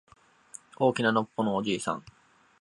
[0.77, 2.03] 大きなのっぽのおじいさん